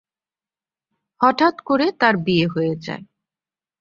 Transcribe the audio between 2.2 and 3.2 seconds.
বিয়ে হয়ে যায়।